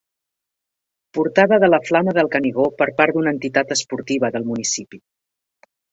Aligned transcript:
Portada 1.17 1.59
de 1.63 1.69
la 1.73 1.79
flama 1.89 2.15
del 2.19 2.29
Canigó 2.37 2.65
per 2.81 2.87
part 3.03 3.19
d'una 3.19 3.35
entitat 3.37 3.75
esportiva 3.77 4.33
del 4.37 4.49
municipi. 4.53 5.03